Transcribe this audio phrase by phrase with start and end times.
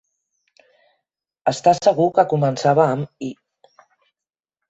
[1.51, 3.31] Està segur que començava amb i.